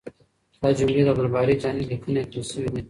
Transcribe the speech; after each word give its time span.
دا 0.61 0.69
جملې 0.77 1.01
د 1.03 1.07
عبدالباري 1.13 1.55
جهاني 1.61 1.79
له 1.83 1.89
لیکنې 1.91 2.19
اخیستل 2.21 2.45
شوې 2.51 2.69
دي. 2.71 2.79